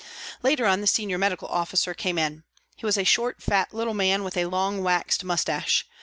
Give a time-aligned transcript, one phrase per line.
[0.41, 2.43] Later on the Senior Medical Officer came in.
[2.75, 5.85] He was a short, fat, little man, with a long waxed moustache.